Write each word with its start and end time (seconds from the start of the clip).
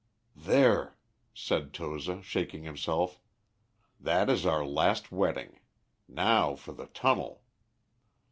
"There," 0.35 0.97
said 1.31 1.75
Toza, 1.75 2.23
shaking 2.23 2.63
himself, 2.63 3.19
"that 3.99 4.31
is 4.31 4.47
our 4.47 4.65
last 4.65 5.11
wetting. 5.11 5.59
Now 6.07 6.55
for 6.55 6.71
the 6.71 6.87
tunnel!" 6.87 7.43